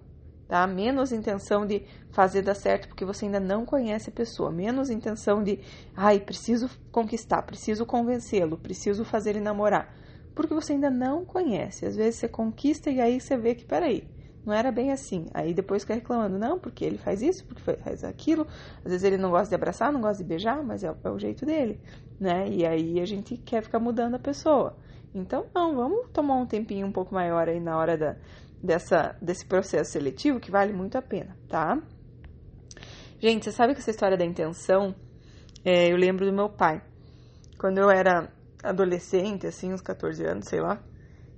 tá? 0.49 0.67
Menos 0.67 1.13
intenção 1.13 1.65
de 1.65 1.85
fazer 2.11 2.43
dar 2.43 2.55
certo 2.55 2.89
porque 2.89 3.05
você 3.05 3.27
ainda 3.27 3.41
não 3.41 3.65
conhece 3.65 4.11
a 4.11 4.13
pessoa, 4.13 4.51
menos 4.51 4.91
intenção 4.91 5.43
de, 5.43 5.61
ai, 5.95 6.19
preciso 6.21 6.69
conquistar, 6.91 7.43
preciso 7.43 7.87
convencê-lo, 7.87 8.59
preciso 8.59 9.05
fazer 9.05 9.31
ele 9.31 9.41
namorar, 9.41 9.95
porque 10.35 10.53
você 10.53 10.73
ainda 10.73 10.91
não 10.91 11.25
conhece. 11.25 11.87
Às 11.87 11.95
vezes 11.95 12.17
você 12.17 12.29
conquista 12.29 12.91
e 12.91 13.01
aí 13.01 13.21
você 13.21 13.37
vê 13.37 13.55
que, 13.55 13.65
peraí, 13.65 14.09
não 14.45 14.53
era 14.53 14.73
bem 14.73 14.91
assim. 14.91 15.27
Aí 15.35 15.53
depois 15.53 15.83
fica 15.83 15.95
reclamando, 15.95 16.39
não, 16.39 16.59
porque 16.59 16.85
ele 16.85 16.99
faz 16.99 17.23
isso, 17.23 17.45
porque 17.45 17.63
faz 17.77 18.05
aquilo. 18.05 18.47
Às 18.85 18.91
vezes 18.91 19.05
ele 19.05 19.17
não 19.17 19.31
gosta 19.31 19.49
de 19.49 19.55
abraçar, 19.55 19.93
não 19.93 20.01
gosta 20.01 20.23
de 20.23 20.29
beijar, 20.29 20.63
mas 20.63 20.83
é, 20.83 20.95
é 21.05 21.11
o 21.11 21.19
jeito 21.19 21.45
dele, 21.45 21.81
né? 22.19 22.49
E 22.49 22.67
aí 22.67 23.01
a 23.01 23.05
gente 23.05 23.37
quer 23.37 23.63
ficar 23.63 23.79
mudando 23.79 24.15
a 24.15 24.19
pessoa. 24.19 24.77
Então, 25.15 25.47
não, 25.55 25.75
vamos 25.75 26.09
tomar 26.13 26.37
um 26.37 26.47
tempinho 26.47 26.87
um 26.87 26.93
pouco 26.93 27.15
maior 27.15 27.49
aí 27.49 27.61
na 27.61 27.77
hora 27.77 27.99
da, 27.99 28.17
dessa, 28.63 29.17
desse 29.21 29.45
processo 29.45 29.93
seletivo, 29.93 30.39
que 30.39 30.51
vale 30.51 30.73
muito 30.73 30.97
a 30.97 31.03
pena, 31.03 31.37
tá? 31.49 31.81
Gente, 33.19 33.45
você 33.45 33.53
sabe 33.53 33.75
que 33.75 33.81
essa 33.81 33.91
história 33.91 34.17
da 34.17 34.25
intenção, 34.25 34.95
é, 35.65 35.93
eu 35.93 35.97
lembro 35.97 36.25
do 36.25 36.33
meu 36.33 36.49
pai. 36.49 36.81
Quando 37.59 37.79
eu 37.79 37.91
era 37.91 38.33
adolescente, 38.63 39.47
assim, 39.47 39.73
uns 39.73 39.83
14 39.83 40.25
anos, 40.25 40.47
sei 40.47 40.61
lá, 40.61 40.83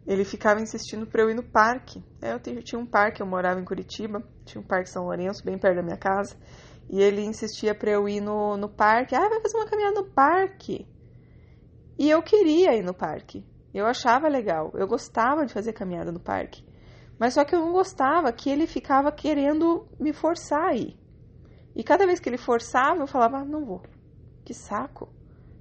ele 0.07 0.25
ficava 0.25 0.61
insistindo 0.61 1.07
para 1.07 1.23
eu 1.23 1.31
ir 1.31 1.35
no 1.35 1.43
parque. 1.43 2.03
É, 2.21 2.33
eu 2.33 2.63
tinha 2.63 2.81
um 2.81 2.87
parque, 2.87 3.23
eu 3.23 3.27
morava 3.27 3.61
em 3.61 3.65
Curitiba, 3.65 4.23
tinha 4.45 4.61
um 4.61 4.67
parque 4.67 4.91
São 4.91 5.05
Lourenço, 5.05 5.45
bem 5.45 5.59
perto 5.59 5.77
da 5.77 5.83
minha 5.83 5.97
casa. 5.97 6.37
e 6.91 7.01
ele 7.01 7.23
insistia 7.23 7.75
para 7.75 7.91
eu 7.91 8.09
ir 8.09 8.21
no, 8.21 8.57
no 8.57 8.69
parque. 8.69 9.15
Ah, 9.15 9.29
vai 9.29 9.41
fazer 9.41 9.57
uma 9.57 9.67
caminhada 9.67 10.01
no 10.01 10.11
parque. 10.11 10.87
E 11.99 12.11
eu 12.11 12.23
queria 12.23 12.75
ir 12.75 12.83
no 12.83 12.93
parque. 12.93 13.47
Eu 13.73 13.87
achava 13.87 14.29
legal. 14.29 14.73
Eu 14.75 14.87
gostava 14.87 15.47
de 15.47 15.53
fazer 15.53 15.73
caminhada 15.73 16.11
no 16.11 16.21
parque. 16.21 16.65
Mas 17.19 17.35
só 17.35 17.45
que 17.45 17.55
eu 17.55 17.61
não 17.61 17.73
gostava 17.73 18.33
que 18.33 18.51
ele 18.51 18.67
ficava 18.67 19.13
querendo 19.13 19.87
me 19.99 20.13
forçar 20.13 20.71
a 20.71 20.75
ir. 20.75 20.99
E 21.75 21.83
cada 21.83 22.05
vez 22.07 22.19
que 22.21 22.29
ele 22.29 22.37
forçava, 22.37 23.01
eu 23.01 23.07
falava, 23.07 23.39
ah, 23.39 23.45
não 23.45 23.65
vou. 23.65 23.83
Que 24.45 24.53
saco. 24.53 25.09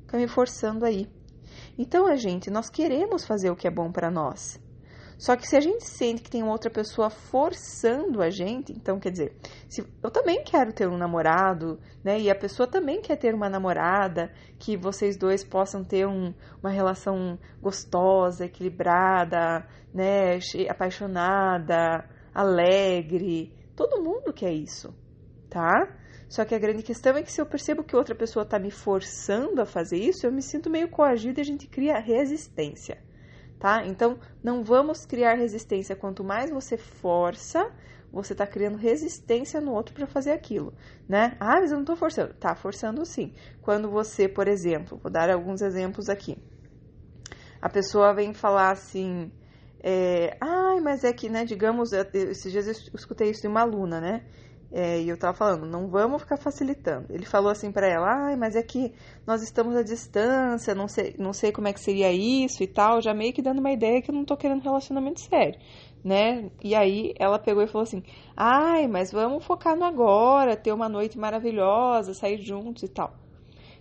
Fica 0.01 0.17
me 0.17 0.27
forçando 0.27 0.83
aí. 0.83 1.07
Então, 1.77 2.07
a 2.07 2.15
gente, 2.15 2.49
nós 2.49 2.69
queremos 2.69 3.25
fazer 3.25 3.49
o 3.49 3.55
que 3.55 3.67
é 3.67 3.71
bom 3.71 3.91
para 3.91 4.11
nós. 4.11 4.59
Só 5.21 5.35
que 5.35 5.47
se 5.47 5.55
a 5.55 5.59
gente 5.59 5.85
sente 5.85 6.23
que 6.23 6.31
tem 6.31 6.41
outra 6.41 6.71
pessoa 6.71 7.11
forçando 7.11 8.23
a 8.23 8.31
gente, 8.31 8.71
então 8.71 8.99
quer 8.99 9.11
dizer, 9.11 9.37
se 9.69 9.85
eu 10.01 10.09
também 10.09 10.43
quero 10.43 10.73
ter 10.73 10.87
um 10.87 10.97
namorado, 10.97 11.79
né? 12.03 12.19
E 12.19 12.27
a 12.27 12.33
pessoa 12.33 12.65
também 12.65 13.01
quer 13.01 13.17
ter 13.17 13.35
uma 13.35 13.47
namorada, 13.47 14.33
que 14.57 14.75
vocês 14.75 15.15
dois 15.15 15.43
possam 15.43 15.83
ter 15.83 16.07
um, 16.07 16.33
uma 16.59 16.71
relação 16.71 17.37
gostosa, 17.61 18.45
equilibrada, 18.45 19.63
né? 19.93 20.39
Apaixonada, 20.67 22.03
alegre. 22.33 23.53
Todo 23.75 24.01
mundo 24.01 24.33
quer 24.33 24.53
isso, 24.53 24.91
tá? 25.51 25.87
Só 26.31 26.45
que 26.45 26.55
a 26.55 26.59
grande 26.59 26.81
questão 26.81 27.15
é 27.17 27.21
que 27.21 27.31
se 27.31 27.41
eu 27.41 27.45
percebo 27.45 27.83
que 27.83 27.95
outra 27.95 28.15
pessoa 28.15 28.43
está 28.43 28.57
me 28.57 28.71
forçando 28.71 29.61
a 29.61 29.65
fazer 29.65 29.97
isso, 29.97 30.25
eu 30.25 30.31
me 30.31 30.41
sinto 30.41 30.69
meio 30.69 30.87
coagida 30.87 31.39
e 31.39 31.43
a 31.43 31.45
gente 31.45 31.67
cria 31.67 31.99
resistência 31.99 32.97
tá? 33.61 33.85
Então, 33.85 34.17
não 34.43 34.63
vamos 34.63 35.05
criar 35.05 35.35
resistência. 35.35 35.95
Quanto 35.95 36.23
mais 36.23 36.49
você 36.49 36.75
força, 36.77 37.71
você 38.11 38.33
está 38.33 38.47
criando 38.47 38.75
resistência 38.75 39.61
no 39.61 39.71
outro 39.71 39.93
para 39.93 40.07
fazer 40.07 40.31
aquilo, 40.31 40.73
né? 41.07 41.37
Ah, 41.39 41.59
mas 41.61 41.69
eu 41.69 41.75
não 41.75 41.83
estou 41.83 41.95
forçando. 41.95 42.33
Tá 42.33 42.55
forçando 42.55 43.05
sim. 43.05 43.33
Quando 43.61 43.89
você, 43.89 44.27
por 44.27 44.47
exemplo, 44.47 44.97
vou 44.97 45.11
dar 45.11 45.29
alguns 45.29 45.61
exemplos 45.61 46.09
aqui. 46.09 46.37
A 47.61 47.69
pessoa 47.69 48.15
vem 48.15 48.33
falar 48.33 48.71
assim, 48.71 49.31
é, 49.83 50.35
ai, 50.41 50.79
mas 50.81 51.03
é 51.03 51.13
que, 51.13 51.29
né, 51.29 51.45
digamos, 51.45 51.91
esses 51.93 52.51
dias 52.51 52.65
eu 52.65 52.73
escutei 52.95 53.29
isso 53.29 53.41
de 53.41 53.47
uma 53.47 53.61
aluna, 53.61 54.01
né? 54.01 54.25
É, 54.73 55.01
e 55.01 55.09
eu 55.09 55.17
tava 55.17 55.33
falando, 55.33 55.65
não 55.65 55.89
vamos 55.89 56.21
ficar 56.21 56.37
facilitando. 56.37 57.07
Ele 57.09 57.25
falou 57.25 57.51
assim 57.51 57.71
para 57.71 57.87
ela, 57.87 58.27
ai, 58.27 58.37
mas 58.37 58.55
é 58.55 58.63
que 58.63 58.93
nós 59.27 59.43
estamos 59.43 59.75
à 59.75 59.83
distância, 59.83 60.73
não 60.73 60.87
sei, 60.87 61.13
não 61.19 61.33
sei 61.33 61.51
como 61.51 61.67
é 61.67 61.73
que 61.73 61.79
seria 61.81 62.09
isso 62.11 62.63
e 62.63 62.67
tal, 62.67 63.01
já 63.01 63.13
meio 63.13 63.33
que 63.33 63.41
dando 63.41 63.59
uma 63.59 63.71
ideia 63.71 64.01
que 64.01 64.09
eu 64.09 64.15
não 64.15 64.23
tô 64.23 64.37
querendo 64.37 64.61
relacionamento 64.61 65.19
sério, 65.19 65.59
né? 66.01 66.49
E 66.63 66.73
aí 66.73 67.13
ela 67.19 67.37
pegou 67.37 67.61
e 67.61 67.67
falou 67.67 67.83
assim, 67.83 68.01
ai, 68.35 68.87
mas 68.87 69.11
vamos 69.11 69.43
focar 69.43 69.75
no 69.75 69.83
agora, 69.83 70.55
ter 70.55 70.71
uma 70.71 70.87
noite 70.87 71.19
maravilhosa, 71.19 72.13
sair 72.13 72.41
juntos 72.41 72.83
e 72.83 72.87
tal. 72.87 73.13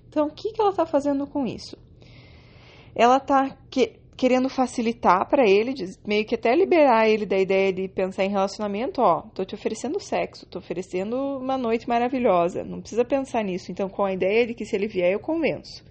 Então, 0.09 0.26
o 0.26 0.30
que, 0.35 0.52
que 0.52 0.61
ela 0.61 0.73
tá 0.73 0.85
fazendo 0.85 1.25
com 1.25 1.47
isso? 1.47 1.78
Ela 2.97 3.20
tá 3.20 3.56
que, 3.70 4.00
querendo 4.20 4.50
facilitar 4.50 5.26
para 5.30 5.48
ele, 5.48 5.72
meio 6.06 6.26
que 6.26 6.34
até 6.34 6.54
liberar 6.54 7.08
ele 7.08 7.24
da 7.24 7.38
ideia 7.38 7.72
de 7.72 7.88
pensar 7.88 8.22
em 8.22 8.28
relacionamento, 8.28 9.00
ó, 9.00 9.22
tô 9.34 9.46
te 9.46 9.54
oferecendo 9.54 9.98
sexo, 9.98 10.44
tô 10.44 10.58
oferecendo 10.58 11.16
uma 11.38 11.56
noite 11.56 11.88
maravilhosa, 11.88 12.62
não 12.62 12.82
precisa 12.82 13.02
pensar 13.02 13.42
nisso. 13.42 13.72
Então, 13.72 13.88
com 13.88 14.04
a 14.04 14.12
ideia 14.12 14.46
de 14.46 14.52
que 14.52 14.66
se 14.66 14.76
ele 14.76 14.88
vier, 14.88 15.10
eu 15.10 15.20
convenço, 15.20 15.82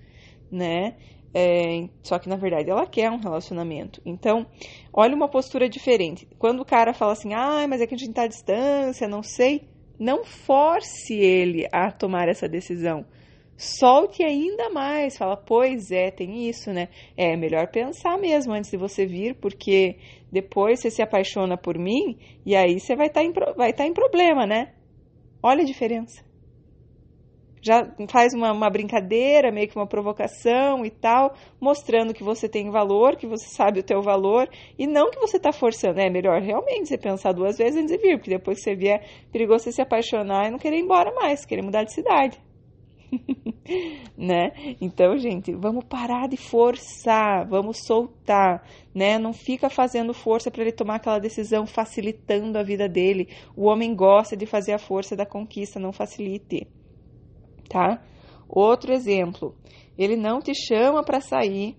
né? 0.51 0.95
É, 1.33 1.89
só 2.03 2.19
que 2.19 2.29
na 2.29 2.36
verdade 2.36 2.69
ela 2.69 2.86
quer 2.86 3.09
um 3.09 3.17
relacionamento. 3.17 4.00
Então, 4.05 4.45
olha 4.93 5.15
uma 5.15 5.27
postura 5.27 5.67
diferente. 5.67 6.27
Quando 6.38 6.59
o 6.59 6.65
cara 6.65 6.93
fala 6.93 7.13
assim, 7.13 7.33
ah, 7.33 7.65
mas 7.67 7.81
é 7.81 7.88
que 7.88 7.95
a 7.95 7.98
gente 7.98 8.13
tá 8.13 8.25
à 8.25 8.27
distância, 8.27 9.07
não 9.07 9.24
sei, 9.24 9.67
não 10.00 10.24
force 10.24 11.15
ele 11.15 11.67
a 11.71 11.91
tomar 11.91 12.29
essa 12.29 12.48
decisão 12.48 13.07
solte 13.60 14.24
ainda 14.24 14.70
mais. 14.70 15.18
Fala, 15.18 15.36
pois 15.36 15.92
é, 15.92 16.10
tem 16.10 16.48
isso, 16.48 16.72
né? 16.72 16.88
É 17.18 17.36
melhor 17.36 17.68
pensar 17.68 18.18
mesmo 18.18 18.54
antes 18.54 18.72
de 18.72 18.78
você 18.78 19.06
vir, 19.06 19.36
porque 19.36 19.98
depois 20.32 20.80
você 20.80 20.89
se 20.89 21.01
apaixona 21.01 21.58
por 21.58 21.78
mim 21.78 22.18
e 22.46 22.56
aí 22.56 22.80
você 22.80 22.96
vai 22.96 23.08
estar 23.08 23.22
tá 23.22 23.25
em, 23.25 23.34
vai 23.56 23.74
tá 23.74 23.86
em 23.86 23.94
problema, 23.94 24.48
né? 24.48 24.74
Olha 25.44 25.62
a 25.62 25.66
diferença. 25.66 26.24
Já 27.62 27.94
faz 28.10 28.34
uma, 28.34 28.54
uma 28.54 28.70
brincadeira, 28.70 29.51
meio 29.51 29.68
que 29.68 29.75
uma 29.75 29.86
provocação 29.86 30.86
e 30.86 30.89
tal, 30.89 31.34
mostrando 31.60 32.13
que 32.13 32.24
você 32.24 32.48
tem 32.48 32.72
valor, 32.72 33.18
que 33.18 33.28
você 33.28 33.50
sabe 33.50 33.82
o 33.82 33.84
teu 33.84 34.01
valor, 34.01 34.50
e 34.78 34.88
não 34.88 35.12
que 35.12 35.20
você 35.20 35.36
está 35.36 35.51
forçando. 35.51 36.00
É 36.00 36.10
melhor 36.10 36.42
realmente 36.42 36.88
você 36.88 36.98
pensar 36.98 37.34
duas 37.34 37.58
vezes 37.58 37.75
antes 37.75 37.92
de 37.92 38.01
vir, 38.01 38.18
porque 38.18 38.30
depois 38.30 38.60
que 38.60 38.63
você 38.63 38.75
vier, 38.75 39.01
é 39.01 39.32
perigoso 39.32 39.66
você 39.66 39.74
se 39.74 39.82
apaixonar 39.82 40.48
e 40.48 40.51
não 40.51 40.58
querer 40.58 40.78
ir 40.78 40.84
embora 40.84 41.13
mais, 41.13 41.46
querer 41.46 41.62
mudar 41.62 41.84
de 41.84 41.94
cidade. 41.94 42.39
né? 44.18 44.51
Então, 44.80 45.18
gente, 45.18 45.54
vamos 45.54 45.86
parar 45.86 46.28
de 46.28 46.38
forçar, 46.38 47.48
vamos 47.48 47.78
soltar, 47.86 48.63
né? 48.94 49.18
Não 49.18 49.34
fica 49.34 49.70
fazendo 49.70 50.13
força 50.13 50.50
para 50.51 50.62
ele 50.62 50.72
tomar 50.72 50.96
aquela 50.96 51.20
decisão 51.20 51.66
facilitando 51.66 52.58
a 52.58 52.63
vida 52.63 52.88
dele. 52.88 53.30
O 53.56 53.66
homem 53.66 53.96
gosta 53.96 54.36
de 54.36 54.46
fazer 54.46 54.74
a 54.74 54.80
força 54.80 55.16
da 55.16 55.25
conquista, 55.25 55.80
não 55.80 55.92
facilite, 55.92 56.68
tá? 57.70 58.01
Outro 58.48 58.92
exemplo, 58.92 59.56
ele 59.98 60.16
não 60.16 60.39
te 60.39 60.54
chama 60.54 61.04
para 61.04 61.22
sair, 61.22 61.78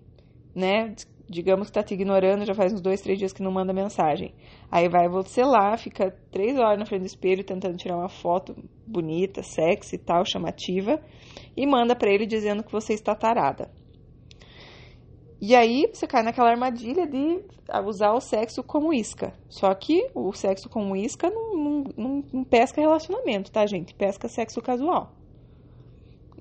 né? 0.55 0.95
Digamos 1.31 1.69
que 1.69 1.75
tá 1.75 1.83
te 1.83 1.95
ignorando, 1.95 2.45
já 2.45 2.53
faz 2.53 2.73
uns 2.73 2.81
dois, 2.81 3.01
três 3.01 3.17
dias 3.17 3.33
que 3.33 3.43
não 3.43 3.53
manda 3.53 3.73
mensagem. 3.73 4.35
Aí 4.69 4.89
vai 4.89 5.09
você 5.09 5.45
lá, 5.45 5.77
fica 5.77 6.11
três 6.33 6.59
horas 6.59 6.77
na 6.77 6.85
frente 6.85 7.03
do 7.03 7.07
espelho 7.07 7.45
tentando 7.45 7.77
tirar 7.77 7.97
uma 7.97 8.09
foto 8.09 8.57
bonita, 8.85 9.41
sexy 9.41 9.95
e 9.95 9.99
tal, 9.99 10.25
chamativa, 10.25 11.01
e 11.57 11.65
manda 11.67 11.95
para 11.95 12.13
ele 12.13 12.27
dizendo 12.27 12.65
que 12.65 12.73
você 12.73 12.95
está 12.95 13.15
tarada. 13.15 13.71
E 15.41 15.55
aí 15.55 15.89
você 15.91 16.07
cai 16.07 16.23
naquela 16.23 16.51
armadilha 16.51 17.07
de 17.07 17.43
usar 17.87 18.13
o 18.13 18.21
sexo 18.21 18.63
como 18.63 18.93
isca. 18.93 19.33
Só 19.49 19.73
que 19.73 20.11
o 20.15 20.33
sexo 20.33 20.69
como 20.69 20.97
isca 20.97 21.31
não, 21.31 21.57
não, 21.57 21.85
não, 21.97 22.25
não 22.33 22.45
pesca 22.45 22.81
relacionamento, 22.81 23.53
tá, 23.53 23.65
gente? 23.67 23.95
Pesca 23.95 24.29
sexo 24.29 24.61
casual. 24.61 25.15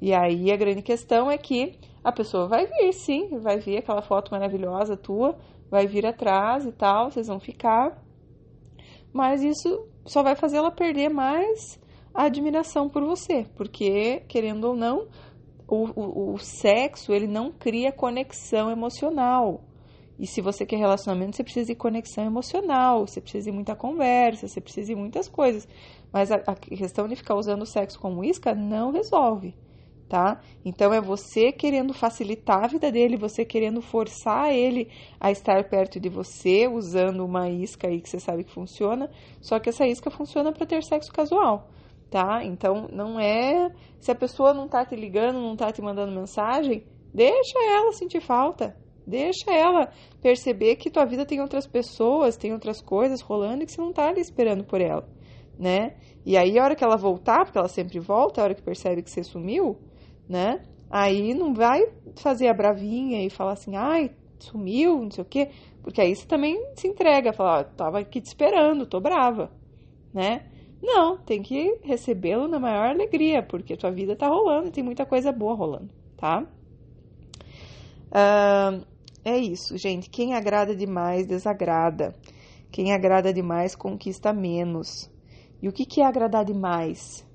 E 0.01 0.13
aí 0.13 0.51
a 0.51 0.57
grande 0.57 0.81
questão 0.81 1.29
é 1.29 1.37
que 1.37 1.77
a 2.03 2.11
pessoa 2.11 2.47
vai 2.47 2.65
vir, 2.65 2.93
sim, 2.93 3.37
vai 3.39 3.59
vir 3.59 3.77
aquela 3.77 4.01
foto 4.01 4.31
maravilhosa 4.31 4.95
tua, 4.95 5.37
vai 5.69 5.85
vir 5.85 6.05
atrás 6.05 6.65
e 6.65 6.71
tal, 6.71 7.11
vocês 7.11 7.27
vão 7.27 7.39
ficar. 7.39 8.01
Mas 9.11 9.43
isso 9.43 9.87
só 10.05 10.23
vai 10.23 10.35
fazer 10.35 10.57
ela 10.57 10.71
perder 10.71 11.09
mais 11.09 11.79
a 12.13 12.23
admiração 12.23 12.89
por 12.89 13.03
você, 13.03 13.45
porque, 13.55 14.21
querendo 14.27 14.65
ou 14.65 14.75
não, 14.75 15.07
o, 15.67 15.87
o, 15.95 16.33
o 16.33 16.37
sexo 16.37 17.13
ele 17.13 17.27
não 17.27 17.51
cria 17.51 17.91
conexão 17.91 18.71
emocional. 18.71 19.63
E 20.17 20.27
se 20.27 20.41
você 20.41 20.65
quer 20.65 20.77
relacionamento, 20.77 21.37
você 21.37 21.43
precisa 21.43 21.67
de 21.67 21.75
conexão 21.75 22.25
emocional, 22.25 23.07
você 23.07 23.21
precisa 23.21 23.45
de 23.45 23.55
muita 23.55 23.75
conversa, 23.75 24.47
você 24.47 24.59
precisa 24.59 24.87
de 24.87 24.95
muitas 24.95 25.29
coisas. 25.29 25.67
Mas 26.11 26.29
a, 26.29 26.35
a 26.45 26.55
questão 26.55 27.07
de 27.07 27.15
ficar 27.15 27.35
usando 27.35 27.61
o 27.61 27.65
sexo 27.65 27.99
como 27.99 28.23
isca 28.23 28.53
não 28.53 28.91
resolve 28.91 29.55
tá? 30.09 30.41
Então 30.65 30.91
é 30.91 30.99
você 30.99 31.51
querendo 31.51 31.93
facilitar 31.93 32.63
a 32.63 32.67
vida 32.67 32.91
dele, 32.91 33.15
você 33.15 33.45
querendo 33.45 33.79
forçar 33.81 34.51
ele 34.51 34.89
a 35.19 35.31
estar 35.31 35.63
perto 35.69 35.99
de 35.99 36.09
você, 36.09 36.67
usando 36.67 37.23
uma 37.23 37.47
isca 37.47 37.87
aí 37.87 38.01
que 38.01 38.09
você 38.09 38.19
sabe 38.19 38.43
que 38.43 38.51
funciona, 38.51 39.09
só 39.39 39.59
que 39.59 39.69
essa 39.69 39.85
isca 39.87 40.09
funciona 40.09 40.51
para 40.51 40.65
ter 40.65 40.83
sexo 40.83 41.13
casual, 41.13 41.69
tá? 42.09 42.43
Então 42.43 42.89
não 42.91 43.19
é 43.19 43.71
se 43.99 44.11
a 44.11 44.15
pessoa 44.15 44.53
não 44.53 44.67
tá 44.67 44.83
te 44.83 44.95
ligando, 44.95 45.39
não 45.39 45.55
tá 45.55 45.71
te 45.71 45.81
mandando 45.81 46.11
mensagem, 46.11 46.83
deixa 47.13 47.59
ela 47.59 47.93
sentir 47.93 48.19
falta. 48.19 48.75
Deixa 49.07 49.51
ela 49.51 49.91
perceber 50.21 50.75
que 50.75 50.91
tua 50.91 51.03
vida 51.03 51.25
tem 51.25 51.41
outras 51.41 51.65
pessoas, 51.65 52.37
tem 52.37 52.53
outras 52.53 52.79
coisas 52.79 53.21
rolando 53.21 53.63
e 53.63 53.65
que 53.65 53.71
você 53.71 53.81
não 53.81 53.91
tá 53.91 54.07
ali 54.07 54.21
esperando 54.21 54.63
por 54.63 54.79
ela, 54.79 55.09
né? 55.57 55.95
E 56.23 56.37
aí, 56.37 56.59
a 56.59 56.63
hora 56.63 56.75
que 56.75 56.83
ela 56.83 56.95
voltar, 56.95 57.43
porque 57.43 57.57
ela 57.57 57.67
sempre 57.67 57.99
volta, 57.99 58.39
a 58.39 58.43
hora 58.43 58.53
que 58.53 58.61
percebe 58.61 59.01
que 59.01 59.09
você 59.09 59.23
sumiu, 59.23 59.79
né? 60.29 60.61
Aí 60.89 61.33
não 61.33 61.53
vai 61.53 61.81
fazer 62.17 62.47
a 62.47 62.53
bravinha 62.53 63.25
e 63.25 63.29
falar 63.29 63.53
assim, 63.53 63.75
ai, 63.75 64.11
sumiu, 64.39 65.01
não 65.01 65.11
sei 65.11 65.23
o 65.23 65.27
quê, 65.27 65.49
porque 65.83 65.99
aí 65.99 66.15
você 66.15 66.25
também 66.25 66.57
se 66.75 66.87
entrega, 66.87 67.33
fala, 67.33 67.63
tava 67.63 67.99
aqui 67.99 68.21
te 68.21 68.27
esperando, 68.27 68.85
tô 68.85 68.99
brava, 68.99 69.51
né? 70.13 70.45
Não, 70.81 71.17
tem 71.17 71.41
que 71.41 71.79
recebê-lo 71.83 72.47
na 72.47 72.59
maior 72.59 72.89
alegria, 72.89 73.43
porque 73.43 73.75
tua 73.75 73.91
vida 73.91 74.15
tá 74.15 74.27
rolando 74.27 74.67
e 74.67 74.71
tem 74.71 74.83
muita 74.83 75.05
coisa 75.05 75.31
boa 75.31 75.53
rolando, 75.53 75.89
tá? 76.15 76.45
Uh, 78.09 78.85
é 79.23 79.37
isso, 79.37 79.77
gente. 79.77 80.09
Quem 80.09 80.33
agrada 80.33 80.75
demais 80.75 81.27
desagrada. 81.27 82.15
Quem 82.71 82.93
agrada 82.93 83.33
demais 83.33 83.75
conquista 83.75 84.31
menos. 84.31 85.11
E 85.61 85.67
o 85.67 85.73
que, 85.73 85.85
que 85.85 86.01
é 86.01 86.05
agradar 86.05 86.45
demais? 86.45 87.27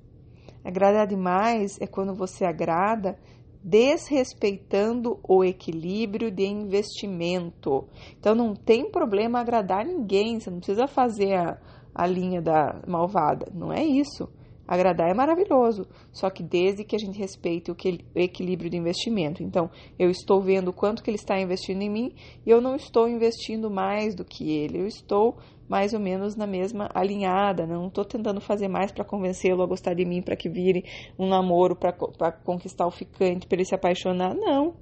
Agradar 0.65 1.05
demais 1.05 1.79
é 1.79 1.85
quando 1.85 2.15
você 2.15 2.43
agrada 2.43 3.15
desrespeitando 3.63 5.19
o 5.27 5.43
equilíbrio 5.43 6.31
de 6.31 6.43
investimento. 6.45 7.87
Então 8.19 8.33
não 8.33 8.55
tem 8.55 8.89
problema 8.89 9.39
agradar 9.39 9.85
ninguém, 9.85 10.39
você 10.39 10.49
não 10.49 10.57
precisa 10.57 10.87
fazer 10.87 11.35
a, 11.35 11.57
a 11.93 12.07
linha 12.07 12.41
da 12.41 12.81
malvada, 12.87 13.47
não 13.53 13.71
é 13.71 13.83
isso. 13.83 14.27
Agradar 14.67 15.09
é 15.09 15.13
maravilhoso, 15.13 15.87
só 16.11 16.29
que 16.29 16.41
desde 16.41 16.83
que 16.83 16.95
a 16.95 16.99
gente 16.99 17.19
respeite 17.19 17.69
o, 17.69 17.75
que, 17.75 17.99
o 18.15 18.19
equilíbrio 18.19 18.69
do 18.69 18.75
investimento. 18.75 19.43
Então, 19.43 19.69
eu 19.97 20.09
estou 20.09 20.41
vendo 20.41 20.73
quanto 20.73 21.03
que 21.03 21.09
ele 21.09 21.17
está 21.17 21.39
investindo 21.39 21.81
em 21.81 21.89
mim 21.89 22.15
e 22.45 22.49
eu 22.49 22.59
não 22.59 22.75
estou 22.75 23.07
investindo 23.07 23.69
mais 23.69 24.15
do 24.15 24.25
que 24.25 24.51
ele. 24.51 24.79
Eu 24.79 24.87
estou 24.87 25.37
mais 25.69 25.93
ou 25.93 25.99
menos 25.99 26.35
na 26.35 26.47
mesma 26.47 26.89
alinhada. 26.93 27.67
Não 27.67 27.87
estou 27.87 28.03
tentando 28.03 28.41
fazer 28.41 28.67
mais 28.67 28.91
para 28.91 29.03
convencê-lo 29.03 29.61
a 29.61 29.67
gostar 29.67 29.93
de 29.93 30.03
mim, 30.03 30.21
para 30.21 30.35
que 30.35 30.49
vire 30.49 30.83
um 31.17 31.27
namoro, 31.27 31.75
para 31.75 32.31
conquistar 32.31 32.87
o 32.87 32.91
ficante, 32.91 33.45
para 33.45 33.57
ele 33.57 33.65
se 33.65 33.75
apaixonar. 33.75 34.33
Não. 34.33 34.75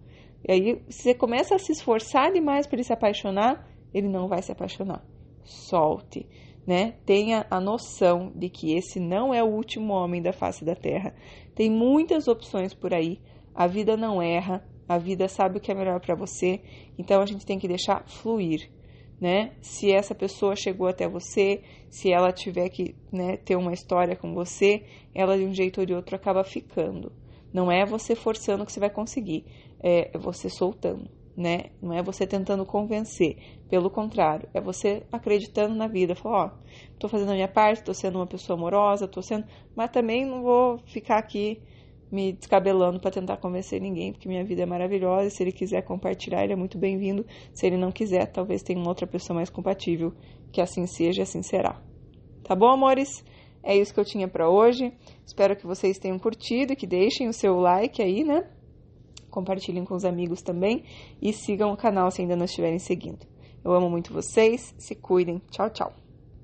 E 0.47 0.51
aí, 0.51 0.81
se 0.89 1.03
você 1.03 1.13
começa 1.13 1.55
a 1.55 1.59
se 1.59 1.71
esforçar 1.71 2.31
demais 2.31 2.67
para 2.67 2.77
ele 2.77 2.83
se 2.83 2.93
apaixonar, 2.93 3.67
ele 3.93 4.07
não 4.07 4.27
vai 4.27 4.41
se 4.41 4.51
apaixonar. 4.51 5.03
Solte 5.43 6.25
né? 6.65 6.95
Tenha 7.05 7.45
a 7.49 7.59
noção 7.59 8.31
de 8.35 8.49
que 8.49 8.73
esse 8.73 8.99
não 8.99 9.33
é 9.33 9.43
o 9.43 9.47
último 9.47 9.93
homem 9.93 10.21
da 10.21 10.31
face 10.31 10.63
da 10.63 10.75
terra. 10.75 11.13
Tem 11.53 11.69
muitas 11.69 12.27
opções 12.27 12.73
por 12.73 12.93
aí. 12.93 13.19
A 13.53 13.67
vida 13.67 13.97
não 13.97 14.21
erra, 14.21 14.65
a 14.87 14.97
vida 14.97 15.27
sabe 15.27 15.57
o 15.57 15.61
que 15.61 15.71
é 15.71 15.75
melhor 15.75 15.99
para 15.99 16.15
você. 16.15 16.61
Então 16.97 17.21
a 17.21 17.25
gente 17.25 17.45
tem 17.45 17.59
que 17.59 17.67
deixar 17.67 18.07
fluir, 18.07 18.69
né? 19.19 19.51
Se 19.61 19.91
essa 19.91 20.15
pessoa 20.15 20.55
chegou 20.55 20.87
até 20.87 21.07
você, 21.07 21.61
se 21.89 22.11
ela 22.11 22.31
tiver 22.31 22.69
que 22.69 22.95
né, 23.11 23.37
ter 23.37 23.55
uma 23.55 23.73
história 23.73 24.15
com 24.15 24.33
você, 24.33 24.83
ela 25.13 25.37
de 25.37 25.45
um 25.45 25.53
jeito 25.53 25.81
ou 25.81 25.85
de 25.85 25.93
outro 25.93 26.15
acaba 26.15 26.43
ficando. 26.43 27.11
Não 27.53 27.71
é 27.71 27.85
você 27.85 28.15
forçando 28.15 28.65
que 28.65 28.71
você 28.71 28.79
vai 28.79 28.89
conseguir, 28.89 29.45
é 29.79 30.17
você 30.17 30.49
soltando 30.49 31.22
né? 31.35 31.71
Não 31.81 31.93
é 31.93 32.01
você 32.01 32.27
tentando 32.27 32.65
convencer, 32.65 33.37
pelo 33.69 33.89
contrário, 33.89 34.47
é 34.53 34.61
você 34.61 35.03
acreditando 35.11 35.73
na 35.73 35.87
vida, 35.87 36.15
falar, 36.15 36.45
ó, 36.45 36.51
tô 36.99 37.07
fazendo 37.09 37.31
a 37.31 37.35
minha 37.35 37.47
parte, 37.47 37.83
tô 37.83 37.93
sendo 37.93 38.19
uma 38.19 38.27
pessoa 38.27 38.57
amorosa, 38.57 39.07
tô 39.07 39.21
sendo, 39.21 39.45
mas 39.75 39.91
também 39.91 40.25
não 40.25 40.43
vou 40.43 40.77
ficar 40.85 41.17
aqui 41.17 41.61
me 42.11 42.31
descabelando 42.33 42.99
para 42.99 43.09
tentar 43.09 43.37
convencer 43.37 43.81
ninguém, 43.81 44.11
porque 44.11 44.29
minha 44.29 44.45
vida 44.45 44.61
é 44.61 44.65
maravilhosa, 44.67 45.27
e 45.27 45.31
se 45.31 45.41
ele 45.41 45.51
quiser 45.51 45.81
compartilhar, 45.81 46.43
ele 46.43 46.53
é 46.53 46.55
muito 46.55 46.77
bem-vindo. 46.77 47.25
Se 47.51 47.65
ele 47.65 47.75
não 47.75 47.91
quiser, 47.91 48.27
talvez 48.27 48.61
tenha 48.61 48.79
uma 48.79 48.89
outra 48.89 49.07
pessoa 49.07 49.35
mais 49.35 49.49
compatível, 49.49 50.13
que 50.51 50.61
assim 50.61 50.85
seja, 50.85 51.23
assim 51.23 51.41
será. 51.41 51.81
Tá 52.43 52.55
bom, 52.55 52.67
amores? 52.67 53.25
É 53.63 53.75
isso 53.75 53.91
que 53.91 53.99
eu 53.99 54.05
tinha 54.05 54.27
para 54.27 54.47
hoje. 54.47 54.93
Espero 55.25 55.55
que 55.55 55.65
vocês 55.65 55.97
tenham 55.97 56.19
curtido 56.19 56.73
e 56.73 56.75
que 56.75 56.85
deixem 56.85 57.27
o 57.27 57.33
seu 57.33 57.55
like 57.55 57.99
aí, 57.99 58.23
né? 58.23 58.47
Compartilhem 59.33 59.83
com 59.83 59.95
os 59.95 60.05
amigos 60.05 60.41
também 60.41 60.83
e 61.21 61.33
sigam 61.33 61.73
o 61.73 61.77
canal 61.77 62.11
se 62.11 62.21
ainda 62.21 62.35
não 62.35 62.45
estiverem 62.45 62.79
seguindo. 62.79 63.25
Eu 63.63 63.73
amo 63.73 63.89
muito 63.89 64.13
vocês, 64.13 64.73
se 64.77 64.93
cuidem. 64.93 65.41
Tchau, 65.49 65.69
tchau. 65.69 66.02